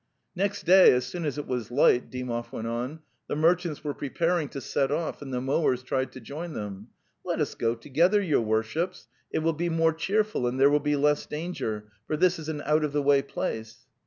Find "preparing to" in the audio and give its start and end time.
3.93-4.59